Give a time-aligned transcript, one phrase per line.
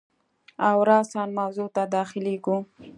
[0.67, 2.57] او راساً موضوع ته داخلیږو.